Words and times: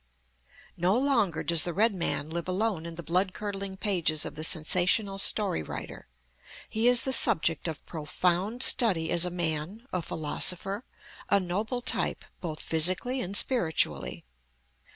No 0.77 0.97
longer 0.97 1.43
does 1.43 1.61
the 1.61 1.73
red 1.73 1.93
man 1.93 2.31
live 2.31 2.47
alone 2.47 2.87
in 2.87 2.95
the 2.95 3.03
blood 3.03 3.33
curdling 3.35 3.77
pages 3.77 4.25
of 4.25 4.33
the 4.33 4.43
sensational 4.43 5.19
story 5.19 5.61
writer. 5.61 6.07
He 6.67 6.87
is 6.87 7.03
the 7.03 7.13
subject 7.13 7.67
of 7.67 7.85
profound 7.85 8.63
study 8.63 9.11
as 9.11 9.25
a 9.25 9.29
man, 9.29 9.85
a 9.93 10.01
philosopher, 10.01 10.83
a 11.29 11.39
noble 11.39 11.83
type 11.83 12.25
both 12.41 12.61
physically 12.61 13.21
and 13.21 13.37
spiritually. 13.37 14.25